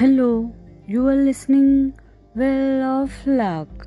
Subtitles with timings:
[0.00, 0.44] Hello
[0.88, 1.88] you are listening
[2.36, 3.86] well of luck.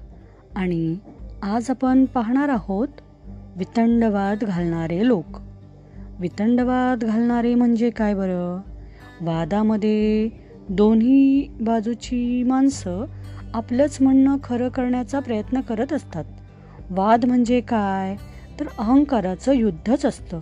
[0.55, 0.95] आणि
[1.43, 2.87] आज आपण पाहणार आहोत
[3.57, 5.39] वितंडवाद घालणारे लोक.
[6.19, 8.61] वितंडवाद घालणारे म्हणजे काय बरं?
[9.21, 10.29] वादामध्ये
[10.69, 13.05] दोन्ही बाजूची माणसं
[13.53, 16.25] आपलंच म्हणणं खरं करण्याचा प्रयत्न करत असतात.
[16.89, 18.15] वाद म्हणजे काय?
[18.59, 20.39] तर अहंकाराचं युद्धच असतं.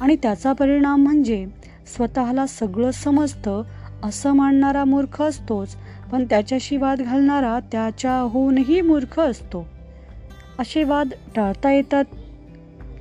[0.00, 1.46] आणि त्याचा परिणाम म्हणजे
[1.96, 3.62] स्वतःला सगळं समजतं
[4.02, 5.76] असं मानणारा मूर्ख असतोच
[6.12, 9.68] पण त्याच्याशी वाद घालणारा त्याच्याहूनही मूर्ख असतो.
[10.58, 12.04] असे वाद टाळता येतात.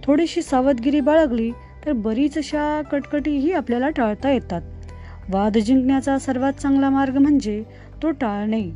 [0.04, 1.52] थोडीशी सावधगिरी बाळगली
[1.86, 4.62] तर बरीच अशा कटकटीही आपल्याला टाळता येतात.
[5.30, 7.64] वाद जिंकण्याचा सर्वात चांगला मार्ग म्हणजे
[8.04, 8.70] तो टाळणे.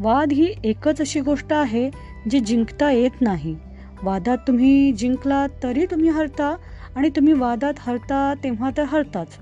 [0.00, 1.90] वाद ही एकच अशी गोष्ट आहे
[2.30, 3.56] जी जिंकता येत नाही.
[4.02, 6.56] वादात तुम्ही जिंकला तरी तुम्ही हरता
[6.96, 9.38] आणि तुम्ही वादात हरता तेव्हा तर हरताच.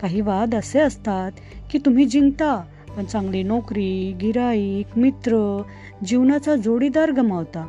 [0.00, 1.32] काही वाद असे असतात
[1.70, 2.62] की तुम्ही जिंकता.
[2.96, 5.62] पण चांगली नोकरी गिराईक मित्र
[6.06, 7.66] जीवनाचा जोडीदार गमावता.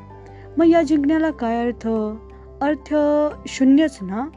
[0.57, 1.87] मग या जिंकण्याला काय अर्थ?
[2.61, 2.95] अर्थ
[3.47, 4.27] शून्यच ना?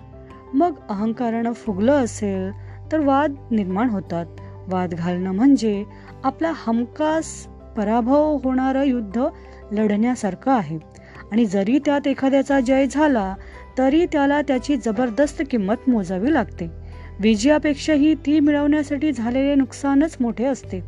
[0.55, 2.53] मग अहंकारानं फुगलं असेल
[2.93, 4.27] तर वाद निर्माण होतात.
[4.69, 5.85] वाद घालणं म्हणजे
[6.25, 9.25] आपला हमखास पराभव होणारं युद्ध
[9.73, 10.79] लढण्यासारखं आहे.
[11.33, 13.35] आणि जरी त्यात एखाद्याचा जय झाला
[13.79, 16.84] तरी त्याला त्याची जबरदस्त किंमत मोजावी लागते.
[17.21, 20.85] विजयापेक्षाही ती मिळवण्यासाठी झालेले नुकसानच मोठे असते.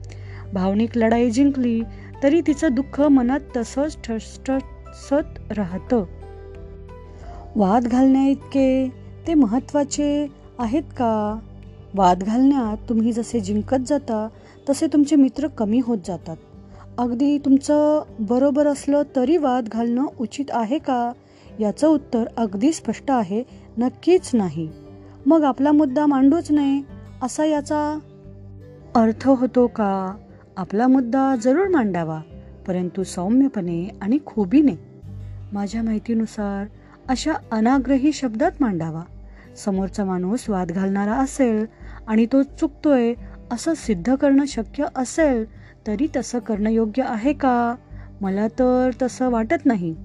[0.54, 1.82] भावनिक लढाई जिंकली
[2.22, 6.04] तरी तिचं दुःख मनात तसंच ठसठसत राहतं.
[7.56, 8.92] वाद घालण्याइतके
[9.26, 10.26] ते महत्त्वाचे
[10.58, 11.38] आहेत का?
[11.94, 14.28] वाद घालण्यात तुम्ही जसे जिंकत जाता
[14.70, 16.36] तसे तुमचे मित्र कमी होत जातात.
[16.98, 21.12] अगदी तुमचं बरोबर असलं तरी वाद घालणं उचित आहे का?
[21.60, 23.42] याचं उत्तर अगदी स्पष्ट आहे
[23.78, 24.68] नक्कीच नाही.
[25.26, 26.82] मग आपला मुद्दा मांडूच नये
[27.22, 27.98] असा याचा
[28.94, 30.16] अर्थ होतो का?
[30.56, 32.20] आपला मुद्दा जरूर मांडावा
[32.66, 35.02] परंतु सौम्यपणे आणि खोबीने.
[35.52, 36.66] माझ्या माहितीनुसार
[37.08, 39.02] अशा अनाग्रही शब्दात मांडावा.
[39.64, 41.66] समोरचा माणूस वाद घालणारा असेल
[42.06, 43.14] आणि तो चुकतोय
[43.52, 45.44] असं सिद्ध करणं शक्य असेल
[45.86, 47.74] तरी तसं करणं योग्य आहे का?
[48.20, 49.96] मला तर तसं वाटत नाही.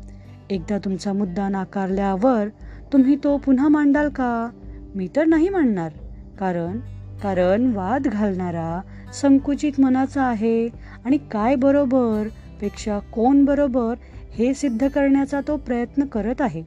[0.50, 2.48] एकदा तुमचा मुद्दा नाकारल्यावर
[2.94, 4.50] तुम्ही तो पुन्हा मांडाल का?
[4.96, 5.92] मी तर नाही म्हणणार.
[6.40, 6.80] कारण
[7.24, 8.82] कारण वाद घालणारा
[9.14, 10.68] संकुचित मनाचा आहे
[11.06, 12.28] आणि काय बरोबर
[12.62, 13.96] पेक्षा कोण बरोबर
[14.34, 16.64] हे सिद्ध करण्याचा तो प्रयत्न करत आहे.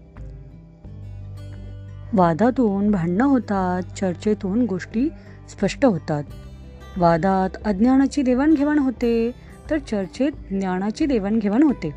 [2.12, 5.08] वादातून भांडणं होतात चर्चेतून गोष्टी
[5.50, 6.24] स्पष्ट होतात.
[6.96, 9.30] वादात अज्ञानाची देवाणघेवाण होते
[9.70, 11.94] तर चर्चेत ज्ञानाची देवाणघेवाण होते.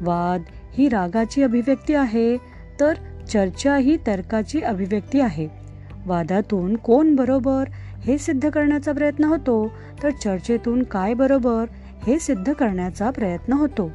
[0.00, 0.42] वाद
[0.74, 2.36] ही रागाची अभिव्यक्ती आहे
[2.80, 2.94] तर
[3.28, 5.57] चर्चा ही तर्काची अभिव्यक्ती आहे.
[6.06, 7.64] वादातून कोण बरोबर
[8.00, 9.70] हे सिद्ध करण्याचा प्रयत्न होतो?
[10.02, 11.64] तर चर्चेतून काय बरोबर
[12.06, 13.90] हे सिद्ध करण्याचा प्रयत्न होतो.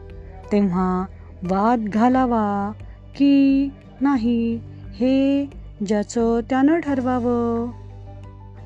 [0.52, 1.06] तेव्हा
[1.44, 2.72] वाद घालावा
[3.18, 3.70] की
[4.02, 4.60] नाही
[4.96, 5.46] हे
[5.88, 7.72] ज्याचं त्यानं ठरवावं?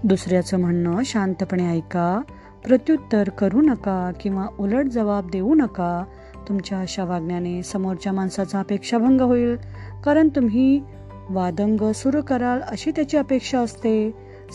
[0.03, 2.21] दुसऱ्याचं म्हणणं शांतपणे ऐका
[2.67, 6.03] प्रत्युत्तर करू नका किंवा उलट जबाब देऊ नका.
[6.47, 9.55] तुमच्या अशा वागण्याने समोरच्या माणसाचा अपेक्षाभंग होईल.
[10.03, 10.81] कारण तुम्ही
[11.29, 14.11] वादंग सुरू कराल अशी त्याची अपेक्षा असते.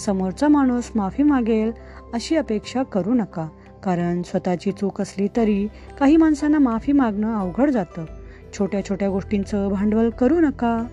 [0.07, 1.73] समोरचा माणूस माफी मागेल
[2.15, 3.49] अशी अपेक्षा करू नका.
[3.85, 5.69] कारण स्वतःची चूक असली तरी
[5.99, 8.05] काही माणसांना माफी मागणं अवघड जातं.
[8.59, 10.87] छोट्या छोट्या गोष्टींचं भांडवल करू नका.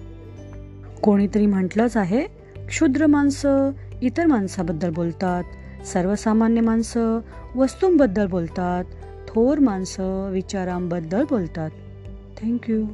[1.04, 2.28] कोणीतरी म्हटलंच आहे
[2.68, 5.44] क्षुद्र माणसं इतर माणसाबद्दल बोलतात
[5.86, 7.20] सर्वसामान्य माणसं
[7.56, 8.84] वस्तूंबद्दल बोलतात
[9.28, 11.70] थोर माणसं विचारांबद्दल बोलतात.
[12.42, 12.86] थँक्यू.